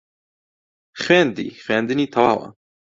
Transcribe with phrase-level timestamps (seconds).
[1.01, 2.47] خوێندی خوێندنی تەواوە